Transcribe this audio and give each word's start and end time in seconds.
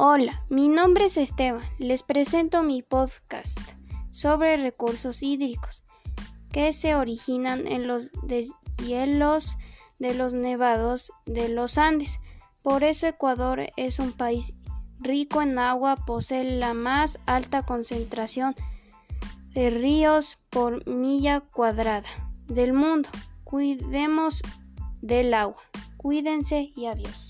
Hola, 0.00 0.44
mi 0.48 0.68
nombre 0.68 1.06
es 1.06 1.16
Esteban. 1.16 1.60
Les 1.78 2.04
presento 2.04 2.62
mi 2.62 2.82
podcast 2.82 3.58
sobre 4.12 4.56
recursos 4.56 5.24
hídricos 5.24 5.82
que 6.52 6.72
se 6.72 6.94
originan 6.94 7.66
en 7.66 7.88
los 7.88 8.12
deshielos 8.22 9.56
de 9.98 10.14
los 10.14 10.34
nevados 10.34 11.10
de 11.26 11.48
los 11.48 11.78
Andes. 11.78 12.20
Por 12.62 12.84
eso 12.84 13.08
Ecuador 13.08 13.72
es 13.76 13.98
un 13.98 14.12
país 14.12 14.54
rico 15.00 15.42
en 15.42 15.58
agua, 15.58 15.96
posee 16.06 16.44
la 16.44 16.74
más 16.74 17.18
alta 17.26 17.66
concentración 17.66 18.54
de 19.50 19.70
ríos 19.70 20.38
por 20.48 20.86
milla 20.86 21.40
cuadrada 21.40 22.08
del 22.46 22.72
mundo. 22.72 23.08
Cuidemos 23.42 24.44
del 25.02 25.34
agua. 25.34 25.60
Cuídense 25.96 26.70
y 26.76 26.86
adiós. 26.86 27.27